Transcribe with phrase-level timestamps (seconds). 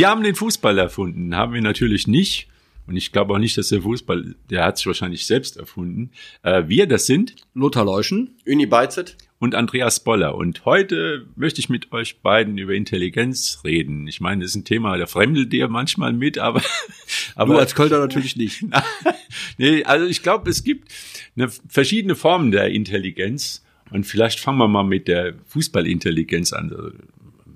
[0.00, 2.48] Wir haben den Fußball erfunden, haben wir natürlich nicht.
[2.86, 6.12] Und ich glaube auch nicht, dass der Fußball, der hat sich wahrscheinlich selbst erfunden.
[6.42, 9.18] Äh, wir, das sind Lothar Leuschen, Uni Beizet.
[9.40, 10.36] und Andreas Boller.
[10.36, 14.08] Und heute möchte ich mit euch beiden über Intelligenz reden.
[14.08, 16.62] Ich meine, das ist ein Thema, da fremdelt ihr manchmal mit, aber,
[17.34, 18.64] aber du als Kölner natürlich nicht.
[19.58, 20.88] nee, also ich glaube, es gibt
[21.36, 23.62] eine, verschiedene Formen der Intelligenz.
[23.90, 26.70] Und vielleicht fangen wir mal mit der Fußballintelligenz an.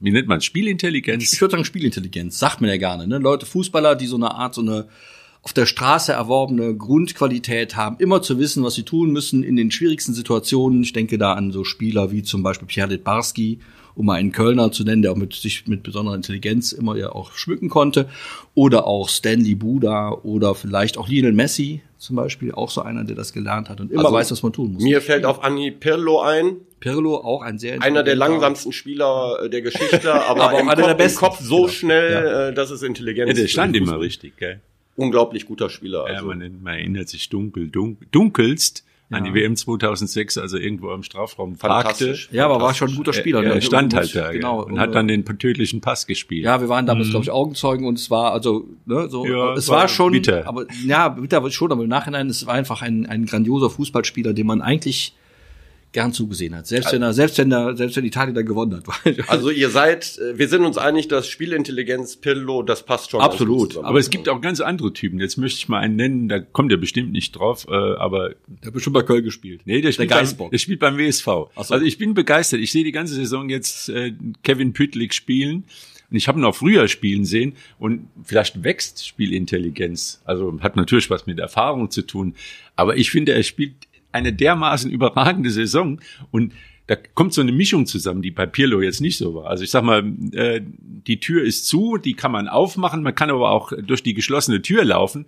[0.05, 0.43] Wie nennt man?
[0.43, 1.33] Spielintelligenz?
[1.33, 3.07] Ich würde sagen Spielintelligenz, sagt man ja gerne.
[3.07, 3.17] Ne?
[3.17, 4.87] Leute, Fußballer, die so eine Art, so eine
[5.45, 9.71] auf der Straße erworbene Grundqualität haben, immer zu wissen, was sie tun müssen in den
[9.71, 10.83] schwierigsten Situationen.
[10.83, 13.61] Ich denke da an so Spieler wie zum Beispiel Pierre Litbarski,
[13.95, 17.13] um mal einen Kölner zu nennen, der auch mit sich mit besonderer Intelligenz immer ja
[17.13, 18.09] auch schmücken konnte.
[18.55, 23.15] Oder auch Stanley Buda oder vielleicht auch Lionel Messi zum Beispiel, auch so einer, der
[23.16, 24.83] das gelernt hat und immer Also weiß, was man tun muss.
[24.83, 29.49] Mir fällt auf Anni Pirlo ein, Pirlo auch ein sehr einer der langsamsten Spieler äh,
[29.51, 31.18] der Geschichte, aber, Aber auch im, einer Kopf, der im besten.
[31.21, 31.68] Kopf so Genau.
[31.68, 33.51] schnell, äh, dass es Intelligenz Ja, der ist.
[33.52, 34.61] stand immer richtig, gell?
[34.96, 36.04] Unglaublich guter Spieler.
[36.09, 36.26] Ja, Also.
[36.26, 41.04] man, man erinnert sich dunkel, dunkel dunkelst an die WM 2006, als er irgendwo am
[41.04, 41.84] Strafraum parkte.
[42.06, 42.28] Fantastisch.
[42.32, 43.42] Ja, aber war schon ein guter Spieler.
[43.45, 43.54] Er, ne?
[43.56, 44.40] er stand Und- halt da gell?
[44.40, 46.45] genau, und hat dann den tödlichen Pass gespielt.
[46.45, 49.30] Ja, wir waren damals, glaube ich, Augenzeugen und es war also, ne, so, Mhm.
[49.30, 50.48] Ja, es war war, schon, bitter.
[50.48, 54.48] aber ja, bitter schon, aber im Nachhinein, es war einfach ein, ein grandioser Fußballspieler, dem
[54.48, 55.15] man eigentlich
[55.95, 56.66] gern zugesehen hat.
[56.66, 58.84] Selbst wenn er, selbst wenn er, selbst wenn Italien da gewonnen hat.
[59.28, 63.20] Also ihr seid, äh, wir sind uns einig, dass Spielintelligenz, Pirlo, das passt schon.
[63.20, 63.78] Absolut.
[63.78, 65.20] Aber es gibt auch ganz andere Typen.
[65.20, 68.66] Jetzt möchte ich mal einen nennen, da kommt er bestimmt nicht drauf, äh, aber der
[68.66, 69.62] hat bestimmt bei Köln gespielt.
[69.65, 70.50] nee, der spielt, beim, Geistbock.
[70.50, 71.25] der spielt beim WSV.
[71.25, 71.50] so.
[71.54, 72.60] Also ich bin begeistert.
[72.60, 75.65] Ich sehe die ganze Saison jetzt äh, Kevin Püttlik spielen.
[76.10, 80.21] Und ich habe ihn auch früher spielen sehen und vielleicht wächst Spielintelligenz.
[80.25, 82.34] Also hat natürlich was mit Erfahrung zu tun.
[82.77, 83.72] Aber ich finde, er spielt
[84.15, 86.53] eine dermaßen überragende Saison und
[86.87, 89.47] da kommt so eine Mischung zusammen, die bei Pirlo jetzt nicht so war.
[89.47, 93.31] Also ich sag mal, äh, die Tür ist zu, die kann man aufmachen, man kann
[93.31, 95.27] aber auch durch die geschlossene Tür laufen.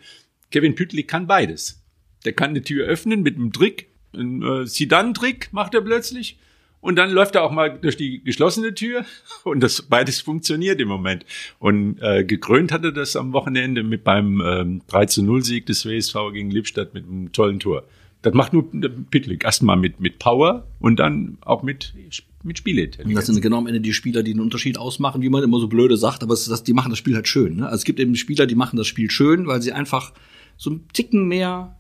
[0.51, 1.83] Kevin Püttlik kann beides.
[2.25, 6.39] Der kann eine Tür öffnen mit einem Trick, einen äh, Sidan-Trick macht er plötzlich.
[6.81, 9.05] Und dann läuft er auch mal durch die geschlossene Tür
[9.45, 11.25] und das beides funktioniert im Moment.
[11.59, 15.87] Und äh, gekrönt hatte das am Wochenende mit beim ähm, 3 zu 0 Sieg des
[15.87, 17.85] WSV gegen Lippstadt mit einem tollen Tor.
[18.23, 19.45] Das macht nur der Pitlick.
[19.45, 21.95] Erstmal mit, mit Power und dann auch mit,
[22.43, 23.09] mit Spielintelligenz.
[23.09, 25.61] Und das sind genau am Ende die Spieler, die einen Unterschied ausmachen, wie man immer
[25.61, 27.57] so blöde sagt, aber es ist das, die machen das Spiel halt schön.
[27.57, 27.67] Ne?
[27.67, 30.13] Also es gibt eben Spieler, die machen das Spiel schön, weil sie einfach
[30.57, 31.77] so einen Ticken mehr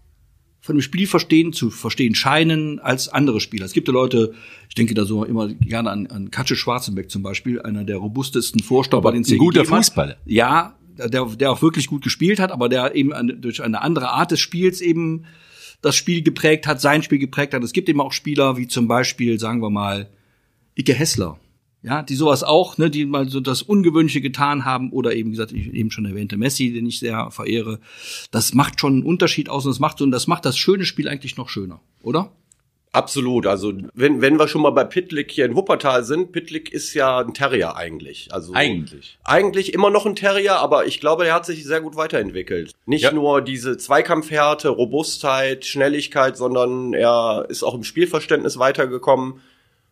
[0.66, 3.64] von dem Spiel verstehen, zu verstehen scheinen als andere Spieler.
[3.64, 4.34] Es gibt ja Leute,
[4.68, 8.60] ich denke da so immer gerne an, an Katze Schwarzenbeck zum Beispiel, einer der robustesten
[8.60, 9.64] Vorstopper, den es ein guter.
[9.64, 10.16] Fußballer.
[10.24, 14.08] Ja, der, der auch wirklich gut gespielt hat, aber der eben eine, durch eine andere
[14.08, 15.24] Art des Spiels eben
[15.86, 17.62] das Spiel geprägt hat, sein Spiel geprägt hat.
[17.62, 20.08] Es gibt eben auch Spieler wie zum Beispiel, sagen wir mal,
[20.76, 21.38] Ike Hessler.
[21.82, 25.52] Ja, die sowas auch, ne, die mal so das Ungewöhnliche getan haben oder eben, gesagt,
[25.52, 27.78] ich eben schon erwähnte Messi, den ich sehr verehre.
[28.32, 30.84] Das macht schon einen Unterschied aus und das macht so, und das macht das schöne
[30.84, 32.32] Spiel eigentlich noch schöner, oder?
[32.92, 33.46] Absolut.
[33.46, 37.18] Also wenn, wenn wir schon mal bei Pitlick hier in Wuppertal sind, Pitlick ist ja
[37.18, 38.28] ein Terrier eigentlich.
[38.30, 39.18] Also Eigentlich.
[39.22, 42.72] Eigentlich immer noch ein Terrier, aber ich glaube, er hat sich sehr gut weiterentwickelt.
[42.86, 43.12] Nicht Ja.
[43.12, 49.40] nur diese Zweikampfhärte, Robustheit, Schnelligkeit, sondern er ist auch im Spielverständnis weitergekommen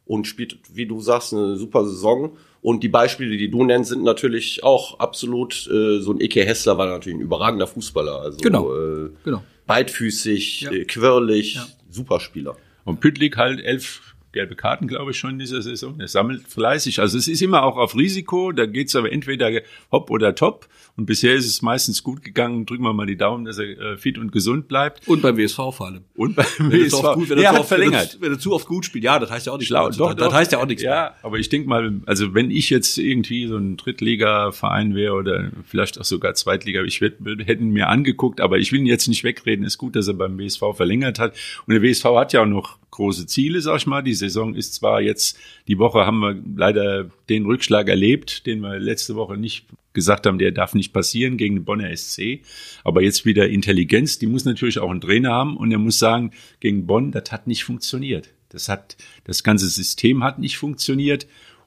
[0.07, 2.37] und spielt, wie du sagst, eine super Saison.
[2.63, 6.79] Und die Beispiele, die du nennst, sind natürlich auch absolut, äh, so ein Ike Hessler
[6.79, 8.21] war natürlich ein überragender Fußballer.
[8.23, 8.73] Also Genau.
[8.75, 9.43] äh, Genau.
[9.67, 10.71] beidfüßig, Ja.
[10.73, 11.67] äh, quirlig, Ja.
[11.91, 12.57] super Spieler.
[12.85, 15.99] Und Püttlik halt elf gelbe Karten, glaube ich, schon in dieser Saison.
[15.99, 17.01] Er sammelt fleißig.
[17.01, 18.53] Also es ist immer auch auf Risiko.
[18.53, 19.51] Da geht's aber entweder
[19.91, 20.69] hopp oder top.
[20.97, 22.67] Und bisher ist es meistens gut gegangen.
[22.67, 25.09] Drücken wir mal die Daumen, dass er äh, fit und gesund bleibt.
[25.09, 26.05] Und beim WSV vor allem.
[26.15, 27.15] Und beim Wenn WSV.
[27.15, 28.15] gut, wenn er hat oft, wenn verlängert.
[28.17, 29.05] er, wenn er zu oft gut spielt.
[29.05, 29.69] Ja, das heißt ja auch nichts.
[29.69, 29.87] Schlau, mehr.
[29.87, 30.83] Also, das, das heißt ja auch nichts.
[30.83, 30.93] mehr.
[30.93, 35.51] Ja, aber ich denke mal, also wenn ich jetzt irgendwie so ein Drittliga-Verein wäre oder
[35.67, 39.25] vielleicht auch sogar Zweitliga, ich hätte hätten mir angeguckt, aber ich will ihn jetzt nicht
[39.25, 39.65] wegreden.
[39.65, 41.35] Ist gut, dass er beim WSV verlängert hat.
[41.67, 44.03] Und der WSV hat ja auch noch große Ziele, sag ich mal.
[44.03, 45.39] Die Saison ist zwar jetzt,
[45.69, 50.39] die Woche haben wir leider den Rückschlag erlebt, den wir letzte Woche nicht gesagt haben,
[50.39, 52.41] der darf nicht passieren gegen den Bonner SC.
[52.83, 56.33] Aber jetzt wieder Intelligenz, die muss natürlich auch einen Trainer haben und er muss sagen,
[56.61, 58.31] gegen Bonn, das hat nicht funktioniert.
[58.49, 61.27] Das hat, das ganze System hat nicht funktioniert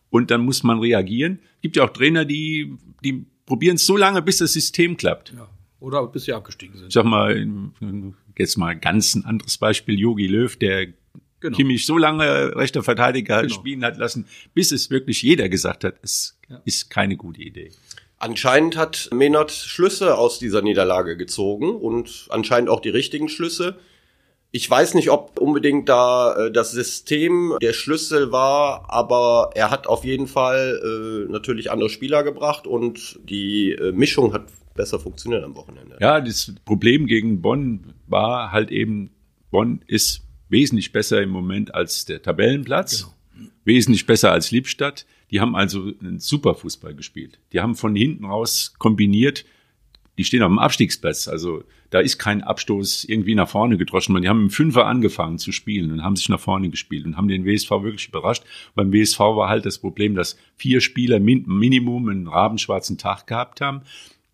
[0.09, 1.39] und dann muss man reagieren.
[1.61, 2.73] Gibt ja auch Trainer, die,
[3.03, 5.33] die probieren es so lange, bis das System klappt.
[5.35, 5.47] Ja.
[5.79, 6.91] Oder bis sie abgestiegen Ich sind.
[6.91, 7.47] sag mal,
[8.37, 10.87] jetzt mal ganz ein anderes Beispiel, Jogi Löw, der
[11.39, 11.55] Genau.
[11.55, 13.53] Kimmich so lange rechter Verteidiger Genau.
[13.53, 16.61] spielen hat lassen, bis es wirklich jeder gesagt hat, es Ja.
[16.65, 17.71] ist keine gute Idee.
[18.19, 23.77] Anscheinend hat Menard Schlüsse aus dieser Niederlage gezogen und anscheinend auch die richtigen Schlüsse.
[24.49, 29.85] Ich weiß nicht, ob unbedingt da äh, das System der Schlüssel war, aber er hat
[29.85, 35.43] auf jeden Fall äh, natürlich andere Spieler gebracht und die äh, Mischung hat besser funktioniert
[35.43, 35.97] am Wochenende.
[35.99, 39.11] Ja, das Problem gegen Bonn war halt eben,
[39.51, 43.49] Bonn ist wesentlich besser im Moment als der Tabellenplatz, genau.
[43.65, 45.05] wesentlich besser als Liebstadt.
[45.31, 47.39] Die haben also einen super Fußball gespielt.
[47.51, 49.45] Die haben von hinten raus kombiniert.
[50.17, 51.27] Die stehen auf dem Abstiegsplatz.
[51.27, 54.19] Also da ist kein Abstoß irgendwie nach vorne gedroschen.
[54.21, 57.27] Die haben im Fünfer angefangen zu spielen und haben sich nach vorne gespielt und haben
[57.27, 58.43] den WSV wirklich überrascht.
[58.75, 63.81] Beim WSV war halt das Problem, dass vier Spieler Minimum einen rabenschwarzen Tag gehabt haben,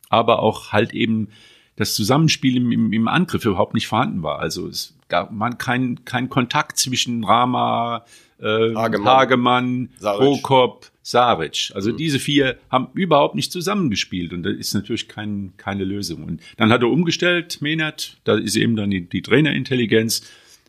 [0.10, 1.30] aber auch halt eben
[1.76, 4.40] das Zusammenspiel im, im, im Angriff überhaupt nicht vorhanden war.
[4.40, 8.04] Also es gab man kein, kein Kontakt zwischen Rama,
[8.40, 11.72] äh, Hagemann, Hagemann Prokop, Saric.
[11.76, 11.98] Also mhm.
[11.98, 16.24] diese vier haben überhaupt nicht zusammengespielt und das ist natürlich kein, keine Lösung.
[16.24, 20.24] Und dann hat er umgestellt, Menert, da ist eben dann die, die Trainerintelligenz.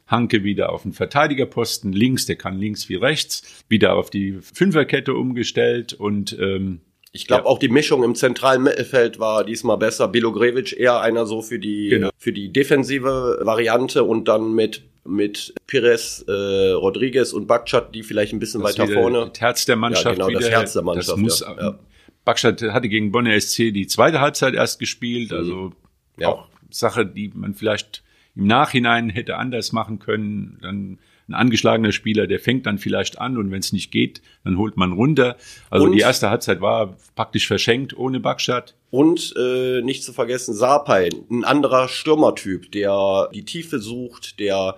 [0.06, 5.14] Hanke wieder auf den Verteidigerposten links, der kann links wie rechts, wieder auf die Fünferkette
[5.14, 6.82] umgestellt und ähm,
[7.14, 7.46] ich glaube, ja.
[7.49, 10.08] auch die Mischung im zentralen Mittelfeld war diesmal besser.
[10.08, 12.11] Bilogrevich eher einer so für die, genau.
[12.19, 16.32] für die defensive Variante und dann mit mit Pires, äh,
[16.72, 19.31] Rodriguez und Bakchat, die vielleicht ein bisschen das weiter vorne.
[19.31, 20.19] Das Herz der Mannschaft.
[20.19, 21.08] Ja, genau, das Herz der Mannschaft.
[21.11, 21.78] Das muss, ja, ja.
[22.25, 25.37] Bakchat hatte gegen Bonner SC die zweite Halbzeit erst gespielt, mhm.
[25.37, 25.72] also
[26.19, 26.28] ja.
[26.28, 28.02] auch Sache, die man vielleicht
[28.34, 30.58] im Nachhinein hätte anders machen können.
[30.62, 30.99] Dann
[31.29, 34.76] ein angeschlagener Spieler, der fängt dann vielleicht an und wenn es nicht geht, dann holt
[34.76, 35.37] man runter.
[35.71, 38.75] Also und, die erste Halbzeit war praktisch verschenkt ohne Backstadt.
[38.91, 44.76] Und äh, nicht zu vergessen Sapai, ein anderer Stürmertyp, der die Tiefe sucht, der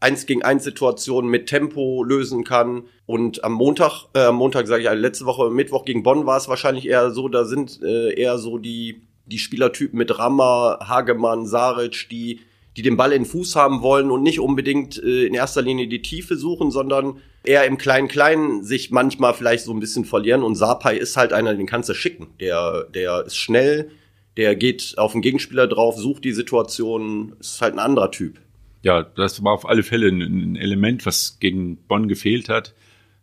[0.00, 2.84] eins gegen eins Situationen mit Tempo lösen kann.
[3.06, 6.36] Und am Montag, äh, am Montag sage ich, also letzte Woche Mittwoch gegen Bonn war
[6.36, 11.46] es wahrscheinlich eher so, da sind äh, eher so die die Spielertypen mit Rammer, Hagemann,
[11.46, 12.40] Saric, die
[12.78, 15.88] die den Ball in den Fuß haben wollen und nicht unbedingt äh, in erster Linie
[15.88, 20.44] die Tiefe suchen, sondern eher im Kleinen-Kleinen sich manchmal vielleicht so ein bisschen verlieren.
[20.44, 22.28] Und Sapai ist halt einer, den kannst du schicken.
[22.38, 23.90] Der, der ist schnell,
[24.36, 28.38] der geht auf den Gegenspieler drauf, sucht die Situation, ist halt ein anderer Typ.
[28.84, 32.74] Ja, das war auf alle Fälle ein, ein Element, was gegen Bonn gefehlt hat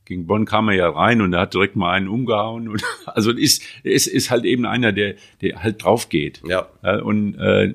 [0.06, 2.70] gegen Bonn kam er ja rein und er hat direkt mal einen umgehauen.
[2.70, 6.42] Und, also ist, ist, ist halt eben einer, der, der halt drauf geht.
[6.48, 6.68] Ja.
[7.02, 7.74] Und äh,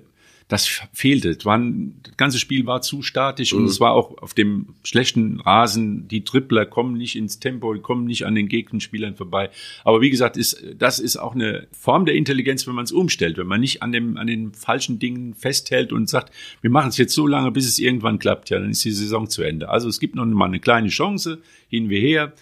[0.51, 1.37] das fehlte.
[1.37, 3.61] Das, waren, das ganze Spiel war zu statisch mhm.
[3.61, 8.05] und es war auch auf dem schlechten Rasen, die Tripler kommen nicht ins Tempo, kommen
[8.05, 9.51] nicht an den Gegenspielern vorbei.
[9.85, 13.39] Aber wie gesagt, ist, das ist auch eine Form der Intelligenz, wenn man es umstellt,
[13.39, 16.99] wenn man nicht an, dem, an den falschen Dingen festhält und sagt, wir machen es
[16.99, 18.51] jetzt so lange, bis es irgendwann klappt.
[18.51, 19.69] Ja, dann ist die Saison zu Ende.
[19.69, 21.39] Also es gibt noch mal eine kleine Chance,
[21.69, 22.33] hin wie her.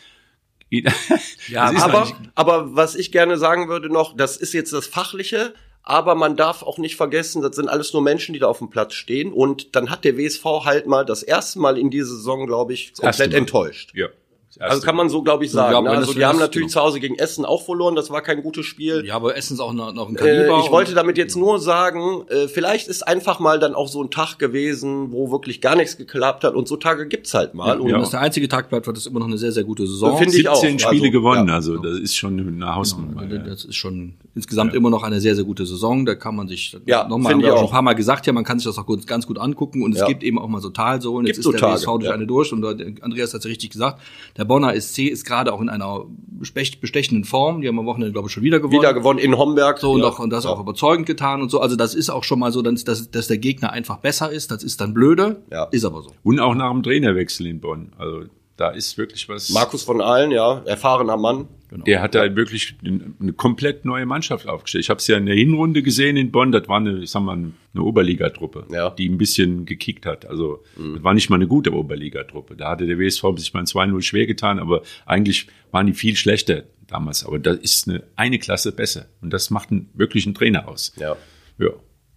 [1.48, 5.54] ja, aber, aber was ich gerne sagen würde noch, das ist jetzt das Fachliche,
[5.88, 8.68] aber man darf auch nicht vergessen, das sind alles nur Menschen, die da auf dem
[8.68, 9.32] Platz stehen.
[9.32, 12.92] Und dann hat der WSV halt mal das erste Mal in dieser Saison, glaube ich,
[12.92, 13.92] komplett enttäuscht.
[13.94, 14.08] Ja.
[14.58, 15.70] Also kann man so, glaube ich, sagen.
[15.70, 15.90] Glaub, ne?
[15.90, 16.82] Also die haben natürlich genau.
[16.82, 19.04] zu Hause gegen Essen auch verloren, das war kein gutes Spiel.
[19.06, 20.58] Ja, aber Essen ist auch noch, noch ein Kaliber.
[20.58, 24.02] Äh, ich wollte damit jetzt nur sagen, äh, vielleicht ist einfach mal dann auch so
[24.02, 27.76] ein Tag gewesen, wo wirklich gar nichts geklappt hat und so Tage gibt's halt mal.
[27.76, 27.98] Ja, und ja.
[27.98, 30.18] das der einzige Tag bleibt, war das immer noch eine sehr, sehr gute Saison.
[30.18, 30.56] Finde ich auch.
[30.56, 31.54] 17 Spiele also, gewonnen, ja.
[31.54, 33.26] also das ist schon eine Hausnummer.
[33.26, 36.04] Genau, das ist schon insgesamt immer noch eine sehr, sehr gute Saison.
[36.04, 38.32] Da kann man sich, ja, nochmal, haben wir auch schon ein paar Mal gesagt, ja,
[38.32, 40.60] man kann sich das auch gut, ganz gut angucken und es gibt eben auch mal
[40.60, 41.26] so Talsohlen.
[41.26, 43.70] Jetzt ist so der Tage, WSV durch eine durch und Andreas hat es ja richtig
[43.70, 44.00] gesagt,
[44.36, 46.06] der Bonner SC ist gerade auch in einer
[46.40, 47.60] bestechenden Form.
[47.60, 48.80] Die haben am Wochenende, glaube ich, schon wieder gewonnen.
[48.80, 49.78] Wieder gewonnen in Homberg.
[49.78, 50.50] So, und, auch, und das ja.
[50.50, 51.60] auch überzeugend getan und so.
[51.60, 54.50] Also das ist auch schon mal so, dass, dass, dass der Gegner einfach besser ist.
[54.50, 55.42] Das ist dann blöde.
[55.52, 55.64] Ja.
[55.70, 56.10] Ist aber so.
[56.24, 57.92] Und auch nach dem Trainerwechsel in Bonn.
[57.98, 58.22] Also
[58.56, 59.50] da ist wirklich was.
[59.50, 61.46] Markus von Ahlen, ja, erfahrener Mann.
[61.68, 61.84] Genau.
[61.84, 64.84] Der hat da wirklich eine komplett neue Mannschaft aufgestellt.
[64.84, 66.50] Ich habe es ja in der Hinrunde gesehen in Bonn.
[66.50, 68.88] Das war eine, ich sag mal, eine Oberligatruppe, ja.
[68.90, 70.24] die ein bisschen gekickt hat.
[70.24, 70.94] Also mhm.
[70.94, 72.56] das war nicht mal eine gute Oberligatruppe.
[72.56, 76.64] Da hatte der WSV sich mal 2-0 schwer getan, aber eigentlich waren die viel schlechter
[76.86, 77.26] damals.
[77.26, 79.06] Aber da ist eine, eine Klasse besser.
[79.20, 80.94] Und das macht einen wirklichen Trainer aus.
[80.96, 81.16] Ja.
[81.58, 81.70] Ja.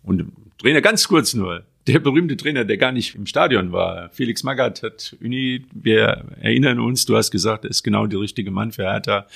[0.04, 4.44] Und Trainer ganz kurz nur der berühmte Trainer, der gar nicht im Stadion war, Felix
[4.44, 8.72] Magath hat Uni, wir erinnern uns, du hast gesagt, er ist genau der richtige Mann
[8.72, 9.28] für Hertha.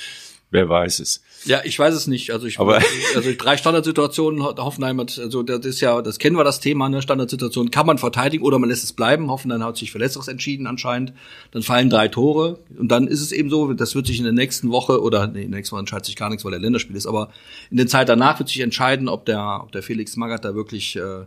[0.52, 1.22] Wer weiß es.
[1.46, 2.32] Ja, ich weiß es nicht.
[2.32, 2.80] Also ich, Aber
[3.16, 7.02] also drei Standardsituationen Hoffenheim hat, also das ist ja, das kennen wir das Thema, ne?
[7.02, 9.30] Standardsituation kann man verteidigen oder man lässt es bleiben.
[9.30, 11.14] Hoffenheim hat sich für Letzteres entschieden anscheinend.
[11.52, 14.34] Dann fallen drei Tore und dann ist es eben so, das wird sich in der
[14.34, 17.08] nächsten Woche oder nee, nächsten Woche entscheidet sich gar nichts, weil der Länderspiel ist.
[17.08, 17.32] Aber
[17.72, 20.96] in der Zeit danach wird sich entscheiden, ob der, ob der Felix Magath da wirklich
[20.96, 21.26] äh,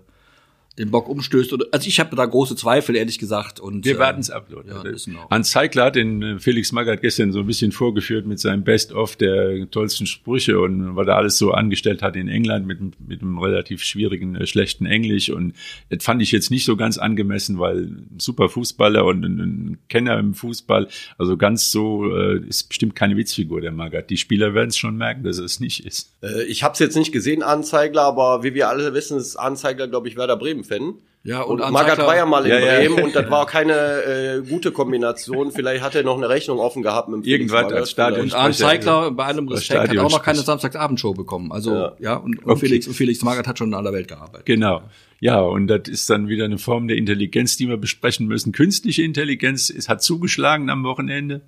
[0.79, 1.53] den Bock umstößt.
[1.53, 3.61] Oder, also ich habe da große Zweifel, ehrlich gesagt.
[3.61, 4.69] Und, Wir äh, warten es ab, Leute.
[4.71, 5.29] ja.
[5.31, 9.17] Hans Zeigler hat den äh, Felix Magath gestern so ein bisschen vorgeführt mit seinem Best-of
[9.17, 13.39] der tollsten Sprüche und was er alles so angestellt hat in England mit, mit einem
[13.39, 15.31] relativ schwierigen, äh, schlechten Englisch.
[15.31, 15.55] Und
[15.91, 19.79] das fand ich jetzt nicht so ganz angemessen, weil ein super Fußballer und ein, ein
[19.89, 24.11] Kenner im Fußball, also ganz so äh, ist bestimmt keine Witzfigur, der Magath.
[24.11, 26.13] Die Spieler werden es schon merken, dass er es nicht ist.
[26.23, 29.89] Äh, ich habe es jetzt nicht gesehen, Anzeigler, aber wie wir alle wissen, ist Anzeigler,
[29.89, 30.37] glaube ich, Werder
[30.69, 30.95] Bremen-Fan.
[31.25, 32.79] Ja, Und, und Magath war ja mal in Ja, ja.
[32.89, 35.51] Bremen und das war keine äh, gute Kombination.
[35.51, 38.21] Vielleicht hat er noch eine Rechnung offen gehabt mit dem Felix Irgendwas Magath, als Stadion-.
[38.23, 40.39] Und Arndt Zeigler, bei allem Respekt, hat auch noch keine.
[40.39, 41.51] Samstagsabendshow bekommen.
[41.53, 42.15] Also, ja, Ja.
[42.17, 42.61] und, und Okay.
[42.67, 44.47] Felix, und Felix Magath hat schon in aller Welt gearbeitet.
[44.47, 44.83] Genau.
[45.21, 48.53] Ja, und das ist dann wieder eine Form der Intelligenz, die wir besprechen müssen.
[48.53, 51.43] Künstliche Intelligenz ist, hat zugeschlagen am Wochenende.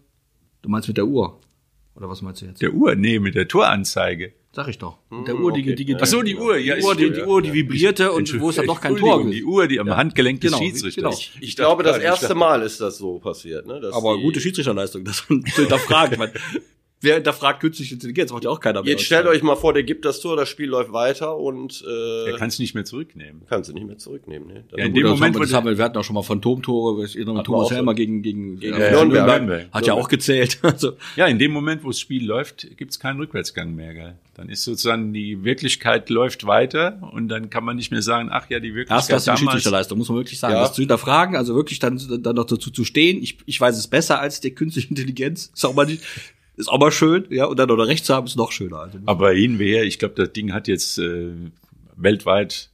[0.63, 1.41] Du meinst mit der Uhr?
[1.95, 2.61] Oder was meinst du jetzt?
[2.61, 4.33] Der Uhr, nee, mit der Toranzeige.
[4.53, 4.99] Sag ich doch.
[5.11, 5.75] Mit der Uhr, die, okay.
[5.77, 6.75] die, die, Ach Ach so, die Uhr, ja.
[6.75, 9.33] die, Uhr, die, die Uhr, die vibrierte und wo es dann doch kein Tor gibt.
[9.35, 11.19] Die Uhr, die am Handgelenk des Genau, Schiedsrichters.
[11.33, 11.39] genau.
[11.45, 13.67] Ich glaube, das erste Mal ist das so passiert.
[13.67, 13.81] Ne?
[13.81, 16.31] dass Aber die- gute Schiedsrichterleistung, das zu hinterfragen.
[17.03, 18.31] Wer hinterfragt künstliche Intelligenz?
[18.31, 18.91] Macht ja auch keiner mehr.
[18.93, 22.35] Jetzt stellt euch mal vor, der gibt das Tor, das Spiel läuft weiter und Er
[22.35, 23.43] äh, kann es nicht mehr zurücknehmen.
[23.49, 24.49] kannst du nicht mehr zurücknehmen.
[24.49, 24.65] Ne?
[24.77, 26.05] Ja, in Gut, dem das Moment, haben wir, das wo haben wir, wir hatten auch
[26.05, 27.71] schon mal Phantomtore, ich erinnere mich, Thomas auch.
[27.73, 29.27] Helmer gegen, gegen, Gegen ja, Nürnberg.
[29.27, 29.73] Nürnberg.
[29.73, 30.59] Hat ja auch gezählt.
[30.71, 33.95] Also, Ja, in dem Moment, wo das Spiel läuft, gibt es keinen Rückwärtsgang mehr.
[33.95, 34.15] Gell?
[34.35, 38.49] Dann ist sozusagen die Wirklichkeit läuft weiter und dann kann man nicht mehr sagen, ach
[38.51, 39.41] ja, die Wirklichkeit Erstklassige damals.
[39.41, 40.55] Schiedsrichterleistung, muss man wirklich sagen.
[40.55, 40.61] Ja.
[40.61, 43.89] Das zu hinterfragen, also wirklich dann, dann noch dazu zu stehen, ich, ich weiß es
[43.89, 46.03] besser als die künstliche Intelligenz, ist auch mal nicht,
[46.61, 48.81] ist auch mal schön, ja, und dann noch recht zu haben, ist noch schöner.
[48.81, 51.31] Also, Aber hin wie her, ich glaube, das Ding hat jetzt äh,
[51.97, 52.71] weltweit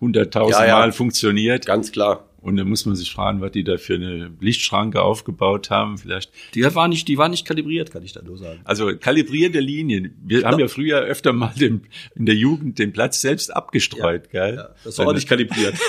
[0.00, 0.78] hunderttausend Ja, ja.
[0.78, 1.66] Mal funktioniert.
[1.66, 2.24] Ganz klar.
[2.46, 5.98] Und da muss man sich fragen, was die da für eine Lichtschranke aufgebaut haben.
[5.98, 8.60] Vielleicht die war nicht, die war nicht kalibriert, kann ich da nur sagen.
[8.64, 10.14] Also kalibrierte Linien.
[10.24, 11.82] Wir haben ja früher öfter mal den,
[12.14, 14.54] in der Jugend den Platz selbst abgestreut, gell?
[14.56, 15.74] Ja, das war auch nicht kalibriert.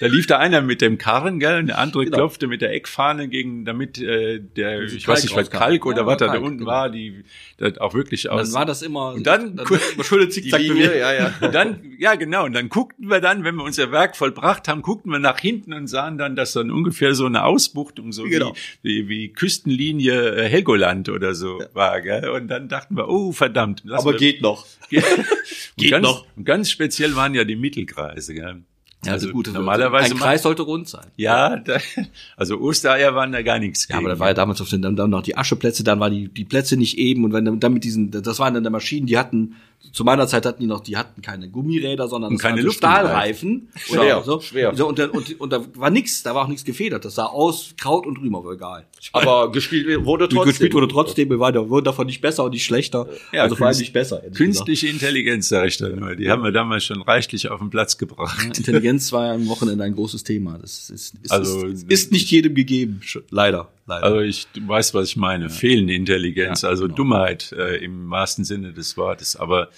[0.00, 1.58] Da lief da einer mit dem Karren, gell?
[1.60, 2.16] Und der andere Genau.
[2.16, 6.06] klopfte mit der Eckfahne gegen, damit äh, der, ich weiß nicht, was Kalk oder Ja,
[6.06, 6.70] was da, da Kalk, unten genau.
[6.70, 7.22] war, die
[7.58, 8.48] das auch wirklich aus.
[8.50, 11.34] Dann war das immer, Und dann- dann immer schöne Die Zickzack Linie, ja, ja.
[11.40, 14.82] und dann, ja genau, und dann guckten wir dann, wenn wir unser Werk vollbracht haben,
[14.82, 18.54] guckten wir nach hinten und sahen dann, dass dann ungefähr so eine Ausbuchtung, so Genau.
[18.82, 22.28] wie, wie, wie Küstenlinie äh, Helgoland oder so war, gell?
[22.30, 23.82] Und dann dachten wir, oh verdammt.
[23.90, 24.64] Aber wir- geht noch.
[24.90, 25.02] und
[25.76, 26.26] Geht ganz, noch.
[26.36, 28.62] Und ganz speziell waren ja die Mittelkreise, gell?
[29.02, 31.06] Ja, also gut, normalerweise ein Kreis sollte rund sein.
[31.16, 31.78] Ja, da,
[32.36, 34.94] also Ostereier waren da gar nichts Ja, aber da war ja damals auf den, dann,
[34.94, 37.72] dann noch die Ascheplätze, dann war die, die Plätze nicht eben und wenn dann, dann
[37.72, 39.56] mit diesen, das waren dann der Maschinen, die hatten,
[39.92, 42.70] zu meiner Zeit hatten die noch, die hatten keine Gummiräder, sondern keine waren.
[42.72, 43.68] Stahlreifen.
[43.76, 44.40] Schwer, Oder so.
[44.40, 44.74] schwer.
[44.76, 47.04] So, und, dann, und, und da war nix, da war auch nichts gefedert.
[47.04, 48.86] Das sah aus, Kraut und Rüben, aber egal.
[49.12, 50.48] Aber gespielt wurde trotzdem.
[50.50, 53.08] Gespielt wurde trotzdem, wir waren, wurden davon nicht besser und nicht schlechter.
[53.32, 54.20] Ja, also vor allem nicht besser.
[54.34, 56.14] Künstliche Intelligenz, sag ich da nur.
[56.14, 58.38] Die haben wir damals schon reichlich auf den Platz gebracht.
[58.38, 58.58] gesagt.
[58.58, 60.58] Intelligenz war ja am Wochenende ein großes Thema.
[60.60, 63.00] Das ist, ist, Also- ist, ist nicht jedem gegeben.
[63.30, 64.04] Leider, leider.
[64.04, 65.48] Also ich du weißt, was ich meine.
[65.50, 66.94] Fehlende Intelligenz, Ja, also genau.
[66.96, 69.36] Dummheit äh, im wahrsten Sinne des Wortes.
[69.36, 69.69] Aber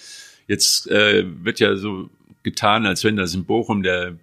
[0.47, 2.09] jetzt äh, wird ja so
[2.43, 4.15] getan, als wenn das in Bochum der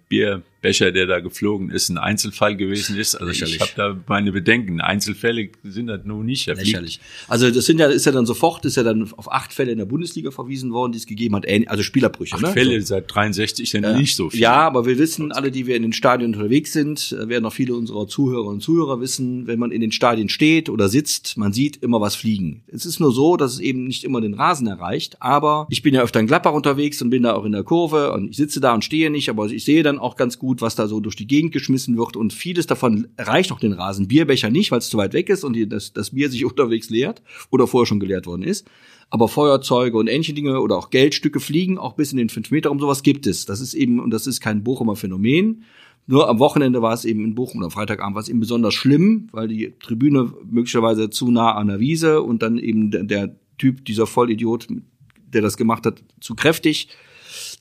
[0.61, 3.15] Bierbecher, der da geflogen ist, ein Einzelfall gewesen ist.
[3.15, 3.55] Also Lächerlich.
[3.55, 4.79] ich habe da meine Bedenken.
[4.79, 6.43] Einzelfälle sind das nun nicht.
[6.45, 6.99] Fliegt- Lächerlich.
[7.27, 9.79] Also das sind ja, ist ja dann sofort, ist ja dann auf acht Fälle in
[9.79, 12.35] der Bundesliga verwiesen worden, die es gegeben hat, also Spielerbrüche.
[12.35, 12.49] Acht ne?
[12.49, 13.97] Fälle seit 63 sind Ja.
[13.97, 14.39] nicht so viel.
[14.39, 17.53] Ja, aber wir wissen, alle, die wir in den Stadien unterwegs sind, äh, werden auch
[17.53, 21.53] viele unserer Zuhörer und Zuhörer wissen, wenn man in den Stadien steht oder sitzt, man
[21.53, 22.63] sieht immer was fliegen.
[22.67, 25.95] Es ist nur so, dass es eben nicht immer den Rasen erreicht, aber ich bin
[25.95, 28.59] ja öfter in Gladbach unterwegs und bin da auch in der Kurve und ich sitze
[28.59, 31.15] da und stehe nicht, aber ich sehe dann auch ganz gut, was da so durch
[31.15, 34.07] die Gegend geschmissen wird und vieles davon erreicht auch den Rasen.
[34.07, 36.89] Bierbecher nicht, weil es zu weit weg ist und die, das, das Bier sich unterwegs
[36.89, 38.67] leert oder vorher schon geleert worden ist.
[39.09, 42.71] Aber Feuerzeuge und ähnliche Dinge oder auch Geldstücke fliegen auch bis in den fünf Meter
[42.71, 43.45] um sowas gibt es.
[43.45, 45.63] Das ist eben, und das ist kein Bochumer Phänomen.
[46.07, 49.27] Nur am Wochenende war es eben in Bochum oder Freitagabend war es eben besonders schlimm,
[49.31, 53.85] weil die Tribüne möglicherweise zu nah an der Wiese und dann eben der, der Typ,
[53.85, 54.67] dieser Vollidiot,
[55.33, 56.87] der das gemacht hat, zu kräftig.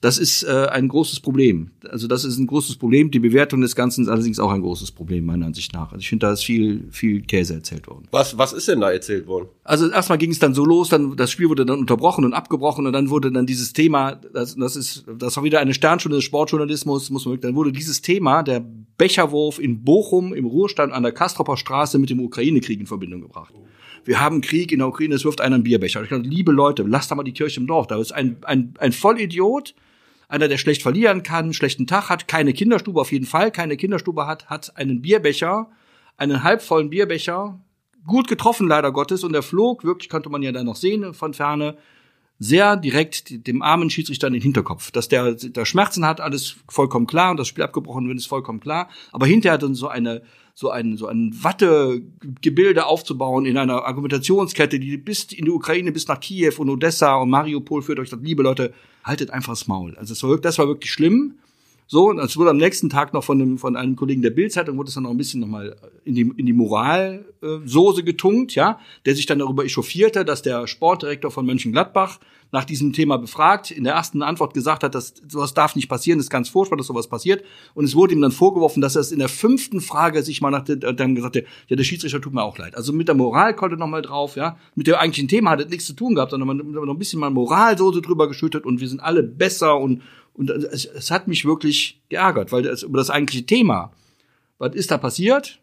[0.02, 1.72] Das ist äh, ein großes Problem.
[1.90, 3.10] Also das ist ein großes Problem.
[3.10, 5.92] Die Bewertung des Ganzen ist allerdings auch ein großes Problem, meiner Ansicht nach.
[5.92, 8.08] Also ich finde, da ist viel, viel Käse erzählt worden.
[8.10, 9.48] Was, was ist denn da erzählt worden?
[9.62, 12.86] Also erstmal ging es dann so los, dann das Spiel wurde dann unterbrochen und abgebrochen
[12.86, 16.24] und dann wurde dann dieses Thema, das, das ist das war wieder eine Sternstunde des
[16.24, 18.64] Sportjournalismus, muss man wirklich, dann wurde dieses Thema der
[18.96, 23.52] Becherwurf in Bochum im Ruhestand an der Kastropper Straße mit dem Ukraine-Krieg in Verbindung gebracht.
[24.06, 26.02] Wir haben Krieg in der Ukraine, es wirft einer einen Bierbecher.
[26.02, 27.86] Ich dachte, liebe Leute, lasst da mal die Kirche im Dorf.
[27.86, 29.74] Da ist ein, ein, ein Vollidiot,
[30.30, 34.26] einer, der schlecht verlieren kann, schlechten Tag hat, keine Kinderstube, auf jeden Fall keine Kinderstube
[34.26, 35.70] hat, hat einen Bierbecher,
[36.16, 37.60] einen halbvollen Bierbecher,
[38.06, 41.34] gut getroffen leider Gottes und er flog, wirklich konnte man ja dann noch sehen von
[41.34, 41.76] Ferne,
[42.38, 44.90] sehr direkt dem armen Schiedsrichter in den Hinterkopf.
[44.92, 48.60] Dass der, der Schmerzen hat, alles vollkommen klar und das Spiel abgebrochen wird, ist vollkommen
[48.60, 48.88] klar.
[49.12, 50.22] Aber hinterher dann so eine
[50.60, 56.06] so ein so ein Wattegebilde aufzubauen in einer Argumentationskette, die bis in die Ukraine bis
[56.06, 59.96] nach Kiew und Odessa und Mariupol führt euch das, liebe Leute, haltet einfach das Maul.
[59.96, 61.36] Also das war, das war wirklich schlimm.
[61.86, 64.76] So, und es wurde am nächsten Tag noch von einem, von einem Kollegen der Bildzeitung
[64.76, 65.74] wurde es dann noch ein bisschen nochmal
[66.04, 71.30] in die, in die Moralsoße getunkt, ja, der sich dann darüber echauffierte, dass der Sportdirektor
[71.30, 72.20] von Mönchengladbach
[72.52, 76.18] nach diesem Thema befragt, in der ersten Antwort gesagt hat, dass sowas darf nicht passieren,
[76.18, 77.44] ist ganz furchtbar, dass sowas passiert.
[77.74, 80.50] Und es wurde ihm dann vorgeworfen, dass er es in der fünften Frage sich mal
[80.50, 82.76] nach der, dann gesagt hat, ja, der Schiedsrichter tut mir auch leid.
[82.76, 84.56] Also mit der Moral konnte noch mal drauf, ja.
[84.74, 86.98] Mit dem eigentlichen Thema hat es nichts zu tun gehabt, sondern man hat noch ein
[86.98, 90.02] bisschen mal Moralsoße drüber geschüttet und wir sind alle besser und
[90.32, 93.92] und es, es hat mich wirklich geärgert, weil das, über das eigentliche Thema,
[94.58, 95.60] was ist da passiert?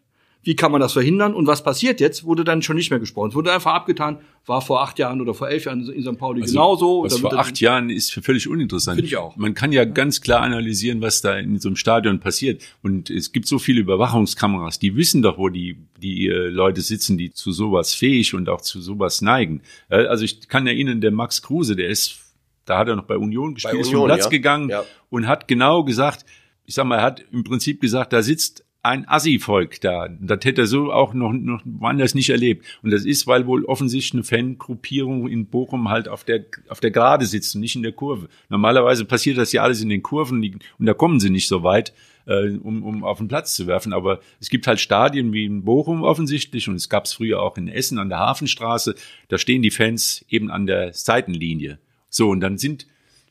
[0.48, 1.34] Wie kann man das verhindern?
[1.34, 2.24] Und was passiert jetzt?
[2.24, 3.28] Wurde dann schon nicht mehr gesprochen.
[3.28, 6.16] Es wurde einfach abgetan, war vor acht Jahren oder vor elf Jahren in St.
[6.16, 7.02] Pauli Also, genauso.
[7.04, 8.96] Was vor acht Jahren ist für völlig uninteressant.
[8.96, 9.36] Finde ich auch.
[9.36, 12.62] Man kann ja ganz klar analysieren, was da in so einem Stadion passiert.
[12.82, 17.18] Und es gibt so viele Überwachungskameras, die wissen doch, wo die, die äh, Leute sitzen,
[17.18, 19.60] die zu sowas fähig und auch zu sowas neigen.
[19.90, 22.20] Äh, also ich kann erinnern, der Max Kruse, der ist,
[22.64, 24.30] da hat er noch bei Union gespielt, ist vom Union, Platz ja.
[24.30, 24.84] gegangen Ja.
[25.10, 26.24] und hat genau gesagt,
[26.64, 30.08] ich sag mal, er hat im Prinzip gesagt, da sitzt ein Assi-Volk da.
[30.08, 32.64] Das hätte er so auch noch, noch woanders nicht erlebt.
[32.82, 36.90] Und das ist, weil wohl offensichtlich eine Fangruppierung in Bochum halt auf der, auf der
[36.90, 38.28] Gerade sitzt und nicht in der Kurve.
[38.48, 41.64] Normalerweise passiert das ja alles in den Kurven die- und da kommen sie nicht so
[41.64, 41.92] weit,
[42.26, 43.92] äh, um, um auf den Platz zu werfen.
[43.92, 47.56] Aber es gibt halt Stadien wie in Bochum offensichtlich und es gab es früher auch
[47.56, 48.94] in Essen an der Hafenstraße.
[49.28, 51.78] Da stehen die Fans eben an der Seitenlinie.
[52.10, 52.86] So, und dann sind